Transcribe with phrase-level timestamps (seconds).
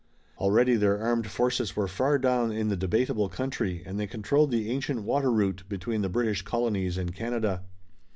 [0.39, 4.71] Already their armed forces were far down in the debatable country, and they controlled the
[4.71, 7.63] ancient water route between the British colonies and Canada.